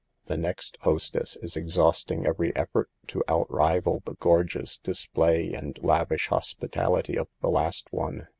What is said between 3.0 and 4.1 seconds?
to outrival